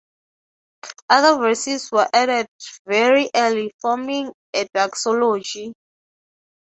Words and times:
Other 1.11 1.37
verses 1.37 1.91
were 1.91 2.07
added 2.11 2.47
very 2.87 3.29
early, 3.35 3.71
forming 3.79 4.33
a 4.51 4.67
doxology. 4.73 5.73